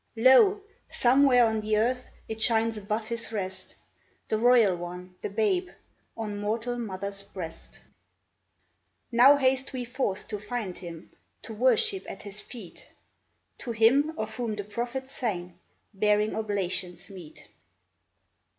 [0.09, 0.59] *' Lo!
[0.89, 3.75] somewhere on the earth It shines above His rest—
[4.29, 5.69] The Royal One, the Babe,
[6.17, 7.79] On mortal mother's breast."
[9.11, 11.11] Now haste we forth to find Him—
[11.43, 12.89] To worship at His feet.
[13.59, 15.59] To Him of whom the prophets sang
[15.93, 17.47] Bearing oblations meet